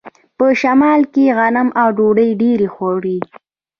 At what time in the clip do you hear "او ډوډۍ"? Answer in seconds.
1.81-2.29